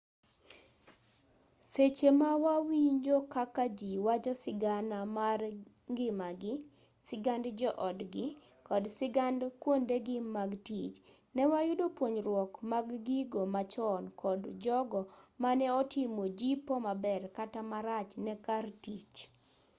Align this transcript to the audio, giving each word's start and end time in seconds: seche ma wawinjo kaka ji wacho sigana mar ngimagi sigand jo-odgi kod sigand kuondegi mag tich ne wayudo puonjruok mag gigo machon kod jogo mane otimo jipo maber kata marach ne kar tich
seche 1.71 2.09
ma 2.19 2.31
wawinjo 2.43 3.17
kaka 3.35 3.63
ji 3.79 3.91
wacho 4.07 4.33
sigana 4.43 4.97
mar 5.17 5.39
ngimagi 5.91 6.53
sigand 7.07 7.45
jo-odgi 7.59 8.25
kod 8.67 8.83
sigand 8.97 9.41
kuondegi 9.61 10.17
mag 10.35 10.51
tich 10.67 10.95
ne 11.35 11.43
wayudo 11.51 11.85
puonjruok 11.97 12.53
mag 12.71 12.87
gigo 13.07 13.41
machon 13.55 14.03
kod 14.21 14.41
jogo 14.63 15.01
mane 15.43 15.65
otimo 15.79 16.23
jipo 16.39 16.73
maber 16.85 17.21
kata 17.37 17.59
marach 17.71 18.11
ne 18.25 18.33
kar 18.45 18.65
tich 18.83 19.15